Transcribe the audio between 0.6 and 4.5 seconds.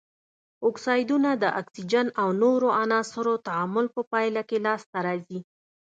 اکسایدونه د اکسیجن او نورو عناصرو تعامل په پایله